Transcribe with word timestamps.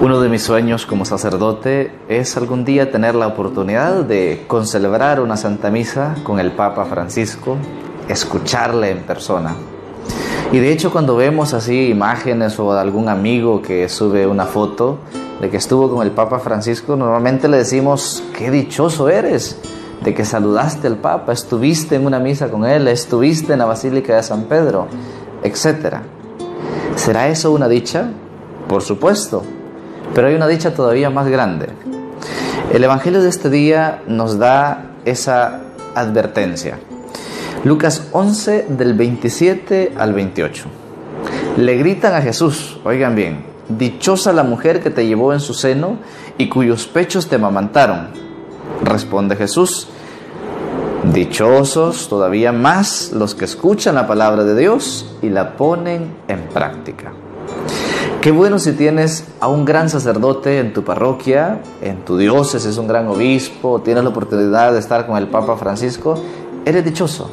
Uno 0.00 0.20
de 0.22 0.30
mis 0.30 0.40
sueños 0.42 0.86
como 0.86 1.04
sacerdote 1.04 1.92
es 2.08 2.38
algún 2.38 2.64
día 2.64 2.90
tener 2.90 3.14
la 3.14 3.26
oportunidad 3.26 4.04
de 4.04 4.46
concelebrar 4.46 5.20
una 5.20 5.36
Santa 5.36 5.70
Misa 5.70 6.16
con 6.22 6.40
el 6.40 6.52
Papa 6.52 6.86
Francisco, 6.86 7.58
escucharle 8.08 8.92
en 8.92 9.02
persona. 9.02 9.54
Y 10.52 10.58
de 10.58 10.72
hecho 10.72 10.90
cuando 10.90 11.16
vemos 11.16 11.52
así 11.52 11.90
imágenes 11.90 12.58
o 12.58 12.72
algún 12.72 13.10
amigo 13.10 13.60
que 13.60 13.90
sube 13.90 14.26
una 14.26 14.46
foto 14.46 15.00
de 15.38 15.50
que 15.50 15.58
estuvo 15.58 15.90
con 15.90 16.02
el 16.02 16.12
Papa 16.12 16.38
Francisco, 16.38 16.96
normalmente 16.96 17.46
le 17.46 17.58
decimos, 17.58 18.24
qué 18.34 18.50
dichoso 18.50 19.10
eres 19.10 19.60
de 20.02 20.14
que 20.14 20.24
saludaste 20.24 20.86
al 20.86 20.96
Papa, 20.96 21.32
estuviste 21.32 21.96
en 21.96 22.06
una 22.06 22.18
misa 22.18 22.48
con 22.48 22.64
él, 22.64 22.88
estuviste 22.88 23.52
en 23.52 23.58
la 23.58 23.64
Basílica 23.64 24.16
de 24.16 24.22
San 24.22 24.44
Pedro, 24.44 24.86
etc. 25.42 25.96
¿Será 26.96 27.28
eso 27.28 27.52
una 27.52 27.68
dicha? 27.68 28.10
Por 28.68 28.82
supuesto, 28.82 29.42
pero 30.14 30.28
hay 30.28 30.34
una 30.34 30.48
dicha 30.48 30.74
todavía 30.74 31.10
más 31.10 31.28
grande. 31.28 31.68
El 32.72 32.82
Evangelio 32.84 33.22
de 33.22 33.28
este 33.28 33.48
día 33.48 34.02
nos 34.06 34.38
da 34.38 34.92
esa 35.04 35.62
advertencia. 35.94 36.78
Lucas 37.64 38.08
11 38.12 38.66
del 38.68 38.94
27 38.94 39.94
al 39.96 40.12
28. 40.12 40.64
Le 41.56 41.76
gritan 41.76 42.14
a 42.14 42.20
Jesús, 42.20 42.78
oigan 42.84 43.14
bien, 43.14 43.44
dichosa 43.68 44.32
la 44.32 44.42
mujer 44.42 44.82
que 44.82 44.90
te 44.90 45.06
llevó 45.06 45.32
en 45.32 45.40
su 45.40 45.54
seno 45.54 45.96
y 46.38 46.48
cuyos 46.48 46.86
pechos 46.86 47.28
te 47.28 47.36
amamantaron. 47.36 48.08
Responde 48.82 49.36
Jesús, 49.36 49.88
dichosos 51.12 52.08
todavía 52.08 52.52
más 52.52 53.12
los 53.12 53.34
que 53.34 53.44
escuchan 53.44 53.94
la 53.94 54.06
palabra 54.06 54.44
de 54.44 54.56
Dios 54.56 55.16
y 55.22 55.28
la 55.30 55.56
ponen 55.56 56.16
en 56.28 56.42
práctica. 56.48 57.12
Qué 58.20 58.32
bueno 58.32 58.58
si 58.58 58.72
tienes 58.72 59.24
a 59.38 59.46
un 59.46 59.64
gran 59.64 59.88
sacerdote 59.88 60.58
en 60.58 60.72
tu 60.72 60.82
parroquia, 60.82 61.60
en 61.80 62.04
tu 62.04 62.16
diócesis, 62.18 62.76
un 62.76 62.88
gran 62.88 63.06
obispo, 63.06 63.80
tienes 63.82 64.02
la 64.02 64.10
oportunidad 64.10 64.72
de 64.72 64.80
estar 64.80 65.06
con 65.06 65.16
el 65.16 65.28
Papa 65.28 65.56
Francisco, 65.56 66.20
eres 66.64 66.84
dichoso. 66.84 67.30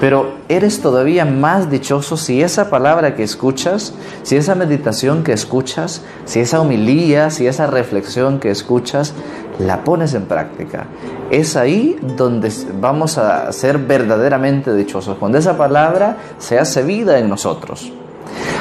Pero 0.00 0.34
eres 0.48 0.80
todavía 0.80 1.24
más 1.24 1.70
dichoso 1.70 2.16
si 2.16 2.42
esa 2.42 2.70
palabra 2.70 3.14
que 3.14 3.22
escuchas, 3.22 3.94
si 4.24 4.36
esa 4.36 4.56
meditación 4.56 5.22
que 5.22 5.32
escuchas, 5.32 6.02
si 6.24 6.40
esa 6.40 6.60
homilía, 6.60 7.30
si 7.30 7.46
esa 7.46 7.68
reflexión 7.68 8.40
que 8.40 8.50
escuchas, 8.50 9.14
la 9.58 9.84
pones 9.84 10.14
en 10.14 10.26
práctica. 10.26 10.86
Es 11.30 11.56
ahí 11.56 11.98
donde 12.16 12.52
vamos 12.80 13.18
a 13.18 13.50
ser 13.52 13.78
verdaderamente 13.78 14.74
dichosos, 14.74 15.18
cuando 15.18 15.38
esa 15.38 15.56
palabra 15.56 16.16
se 16.38 16.58
hace 16.58 16.82
vida 16.82 17.18
en 17.18 17.28
nosotros. 17.28 17.92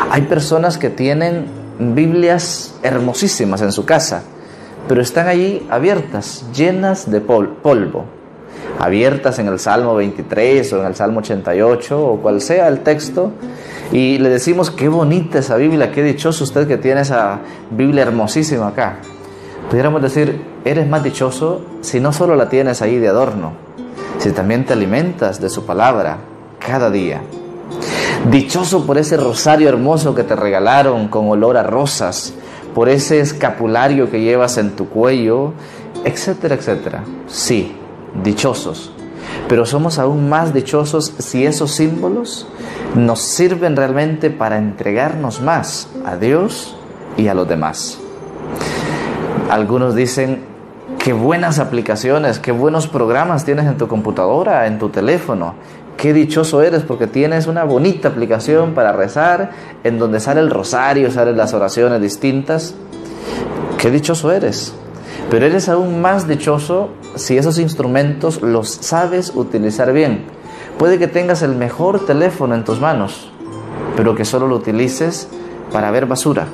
Hay 0.09 0.23
personas 0.23 0.77
que 0.77 0.89
tienen 0.89 1.45
Biblias 1.79 2.75
hermosísimas 2.83 3.61
en 3.61 3.71
su 3.71 3.85
casa, 3.85 4.23
pero 4.87 5.01
están 5.01 5.27
allí 5.27 5.65
abiertas, 5.69 6.45
llenas 6.53 7.09
de 7.09 7.21
polvo, 7.21 8.05
abiertas 8.79 9.39
en 9.39 9.47
el 9.47 9.59
Salmo 9.59 9.95
23 9.95 10.73
o 10.73 10.81
en 10.81 10.87
el 10.87 10.95
Salmo 10.95 11.19
88 11.19 12.05
o 12.05 12.17
cual 12.17 12.41
sea 12.41 12.67
el 12.67 12.81
texto, 12.81 13.31
y 13.91 14.17
le 14.19 14.29
decimos, 14.29 14.71
qué 14.71 14.87
bonita 14.87 15.39
esa 15.39 15.57
Biblia, 15.57 15.91
qué 15.91 16.03
dichoso 16.03 16.43
usted 16.43 16.67
que 16.67 16.77
tiene 16.77 17.01
esa 17.01 17.39
Biblia 17.71 18.03
hermosísima 18.03 18.69
acá. 18.69 18.97
Pudiéramos 19.71 20.01
decir, 20.01 20.41
eres 20.65 20.85
más 20.85 21.01
dichoso 21.01 21.61
si 21.79 22.01
no 22.01 22.11
solo 22.11 22.35
la 22.35 22.49
tienes 22.49 22.81
ahí 22.81 22.97
de 22.97 23.07
adorno, 23.07 23.53
si 24.17 24.31
también 24.33 24.65
te 24.65 24.73
alimentas 24.73 25.39
de 25.39 25.49
su 25.49 25.65
palabra 25.65 26.17
cada 26.59 26.91
día. 26.91 27.21
Dichoso 28.29 28.85
por 28.85 28.97
ese 28.97 29.15
rosario 29.15 29.69
hermoso 29.69 30.13
que 30.13 30.25
te 30.25 30.35
regalaron 30.35 31.07
con 31.07 31.29
olor 31.29 31.55
a 31.55 31.63
rosas, 31.63 32.33
por 32.75 32.89
ese 32.89 33.21
escapulario 33.21 34.11
que 34.11 34.19
llevas 34.19 34.57
en 34.57 34.71
tu 34.71 34.89
cuello, 34.89 35.53
etcétera, 36.03 36.55
etcétera. 36.55 37.05
Sí, 37.27 37.73
dichosos. 38.25 38.91
Pero 39.47 39.65
somos 39.65 39.99
aún 39.99 40.27
más 40.27 40.53
dichosos 40.53 41.13
si 41.17 41.45
esos 41.45 41.71
símbolos 41.71 42.45
nos 42.93 43.21
sirven 43.21 43.77
realmente 43.77 44.31
para 44.31 44.57
entregarnos 44.57 45.39
más 45.39 45.87
a 46.05 46.17
Dios 46.17 46.75
y 47.15 47.29
a 47.29 47.33
los 47.33 47.47
demás. 47.47 48.01
Algunos 49.51 49.95
dicen, 49.95 50.43
qué 50.97 51.11
buenas 51.11 51.59
aplicaciones, 51.59 52.39
qué 52.39 52.53
buenos 52.53 52.87
programas 52.87 53.43
tienes 53.43 53.65
en 53.65 53.77
tu 53.77 53.89
computadora, 53.89 54.65
en 54.65 54.79
tu 54.79 54.87
teléfono. 54.87 55.55
Qué 55.97 56.13
dichoso 56.13 56.61
eres 56.61 56.83
porque 56.83 57.05
tienes 57.05 57.47
una 57.47 57.65
bonita 57.65 58.07
aplicación 58.07 58.73
para 58.73 58.93
rezar 58.93 59.51
en 59.83 59.99
donde 59.99 60.21
sale 60.21 60.39
el 60.39 60.51
rosario, 60.51 61.11
salen 61.11 61.35
las 61.35 61.53
oraciones 61.53 61.99
distintas. 61.99 62.75
Qué 63.77 63.91
dichoso 63.91 64.31
eres. 64.31 64.73
Pero 65.29 65.47
eres 65.47 65.67
aún 65.67 65.99
más 65.99 66.29
dichoso 66.29 66.91
si 67.15 67.37
esos 67.37 67.59
instrumentos 67.59 68.41
los 68.41 68.69
sabes 68.69 69.33
utilizar 69.35 69.91
bien. 69.91 70.23
Puede 70.79 70.97
que 70.97 71.09
tengas 71.09 71.41
el 71.41 71.55
mejor 71.55 72.05
teléfono 72.05 72.55
en 72.55 72.63
tus 72.63 72.79
manos, 72.79 73.29
pero 73.97 74.15
que 74.15 74.23
solo 74.23 74.47
lo 74.47 74.55
utilices 74.55 75.27
para 75.73 75.91
ver 75.91 76.05
basura. 76.05 76.47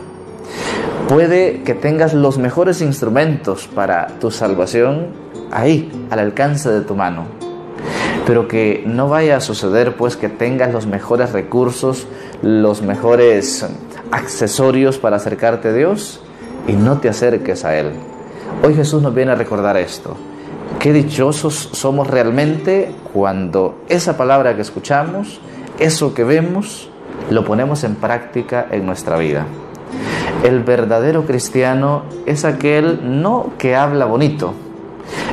Puede 1.07 1.63
que 1.63 1.73
tengas 1.73 2.13
los 2.13 2.37
mejores 2.37 2.81
instrumentos 2.81 3.67
para 3.67 4.07
tu 4.19 4.29
salvación 4.29 5.07
ahí, 5.51 5.91
al 6.09 6.19
alcance 6.19 6.69
de 6.69 6.81
tu 6.81 6.95
mano 6.95 7.37
pero 8.27 8.49
que 8.49 8.83
no 8.85 9.07
vaya 9.07 9.37
a 9.37 9.39
suceder 9.39 9.95
pues 9.95 10.17
que 10.17 10.27
tengas 10.27 10.73
los 10.73 10.85
mejores 10.85 11.31
recursos, 11.31 12.07
los 12.41 12.81
mejores 12.81 13.65
accesorios 14.11 14.97
para 14.97 15.15
acercarte 15.15 15.69
a 15.69 15.73
Dios 15.73 16.19
y 16.67 16.73
no 16.73 16.99
te 16.99 17.07
acerques 17.07 17.63
a 17.63 17.77
Él. 17.77 17.93
Hoy 18.63 18.75
Jesús 18.75 19.01
nos 19.01 19.15
viene 19.15 19.31
a 19.31 19.35
recordar 19.35 19.77
esto. 19.77 20.17
Qué 20.77 20.91
dichosos 20.91 21.69
somos 21.71 22.07
realmente 22.07 22.91
cuando 23.13 23.79
esa 23.87 24.17
palabra 24.17 24.57
que 24.57 24.61
escuchamos, 24.61 25.39
eso 25.79 26.13
que 26.13 26.25
vemos, 26.25 26.89
lo 27.29 27.45
ponemos 27.45 27.85
en 27.85 27.95
práctica 27.95 28.67
en 28.69 28.85
nuestra 28.85 29.17
vida. 29.17 29.45
El 30.43 30.63
verdadero 30.63 31.25
cristiano 31.25 32.03
es 32.25 32.45
aquel 32.45 33.21
no 33.21 33.53
que 33.57 33.75
habla 33.75 34.05
bonito, 34.05 34.53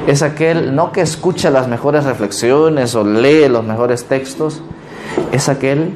es 0.07 0.23
aquel 0.23 0.75
no 0.75 0.93
que 0.93 1.03
escucha 1.03 1.51
las 1.51 1.69
mejores 1.69 2.05
reflexiones 2.05 2.95
o 2.95 3.05
lee 3.05 3.49
los 3.49 3.65
mejores 3.65 4.05
textos, 4.05 4.63
es 5.33 5.49
aquel 5.49 5.95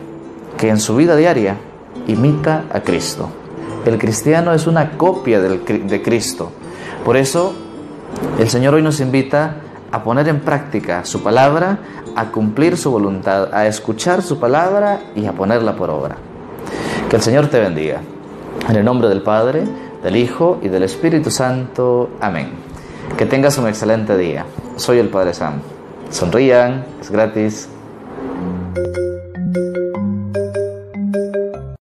que 0.56 0.69
en 0.69 0.78
su 0.78 0.96
vida 0.96 1.16
diaria 1.16 1.56
imita 2.06 2.64
a 2.72 2.80
Cristo. 2.80 3.30
El 3.84 3.98
cristiano 3.98 4.52
es 4.52 4.66
una 4.66 4.98
copia 4.98 5.40
de 5.40 6.02
Cristo. 6.02 6.50
Por 7.04 7.16
eso 7.16 7.54
el 8.38 8.48
Señor 8.48 8.75
hoy 8.75 8.82
nos 8.82 9.00
invita 9.00 9.56
a 9.90 10.02
poner 10.02 10.28
en 10.28 10.40
práctica 10.40 11.04
su 11.04 11.22
palabra, 11.22 11.78
a 12.14 12.26
cumplir 12.26 12.76
su 12.76 12.90
voluntad, 12.90 13.54
a 13.54 13.66
escuchar 13.66 14.22
su 14.22 14.38
palabra 14.38 15.00
y 15.14 15.26
a 15.26 15.32
ponerla 15.32 15.76
por 15.76 15.90
obra. 15.90 16.16
Que 17.08 17.16
el 17.16 17.22
Señor 17.22 17.46
te 17.48 17.60
bendiga. 17.60 18.00
En 18.69 18.76
el 18.76 18.84
nombre 18.84 19.09
del 19.09 19.22
Padre, 19.22 19.64
del 20.03 20.16
Hijo 20.16 20.59
y 20.62 20.69
del 20.69 20.82
Espíritu 20.82 21.31
Santo. 21.31 22.10
Amén. 22.20 22.50
Que 23.16 23.26
tengas 23.26 23.59
un 23.59 23.66
excelente 23.69 24.16
día. 24.16 24.44
Soy 24.76 24.98
el 24.98 25.09
Padre 25.09 25.34
Sam. 25.34 25.60
Sonrían, 26.10 26.84
es 27.00 27.10
gratis. 27.10 27.69